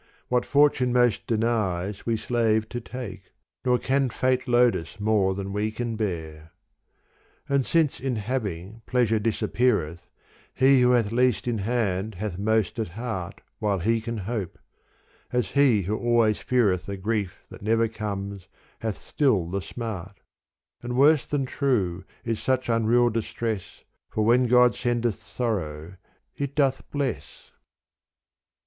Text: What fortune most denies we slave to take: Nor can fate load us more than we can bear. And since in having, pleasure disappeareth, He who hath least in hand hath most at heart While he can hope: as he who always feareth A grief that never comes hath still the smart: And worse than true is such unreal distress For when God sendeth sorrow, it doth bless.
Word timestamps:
What 0.29 0.47
fortune 0.47 0.91
most 0.91 1.27
denies 1.27 2.07
we 2.07 2.17
slave 2.17 2.67
to 2.69 2.81
take: 2.81 3.31
Nor 3.63 3.77
can 3.77 4.09
fate 4.09 4.47
load 4.47 4.75
us 4.75 4.99
more 4.99 5.35
than 5.35 5.53
we 5.53 5.69
can 5.69 5.95
bear. 5.95 6.53
And 7.47 7.63
since 7.63 7.99
in 7.99 8.15
having, 8.15 8.81
pleasure 8.87 9.19
disappeareth, 9.19 10.07
He 10.55 10.81
who 10.81 10.93
hath 10.93 11.11
least 11.11 11.47
in 11.47 11.59
hand 11.59 12.15
hath 12.15 12.39
most 12.39 12.79
at 12.79 12.87
heart 12.97 13.41
While 13.59 13.77
he 13.77 14.01
can 14.01 14.17
hope: 14.17 14.57
as 15.31 15.51
he 15.51 15.83
who 15.83 15.95
always 15.95 16.39
feareth 16.39 16.89
A 16.89 16.97
grief 16.97 17.45
that 17.51 17.61
never 17.61 17.87
comes 17.87 18.47
hath 18.79 18.97
still 18.97 19.51
the 19.51 19.61
smart: 19.61 20.19
And 20.81 20.97
worse 20.97 21.27
than 21.27 21.45
true 21.45 22.03
is 22.25 22.39
such 22.41 22.69
unreal 22.69 23.11
distress 23.11 23.83
For 24.09 24.25
when 24.25 24.47
God 24.47 24.73
sendeth 24.73 25.21
sorrow, 25.21 25.97
it 26.35 26.55
doth 26.55 26.89
bless. 26.89 27.51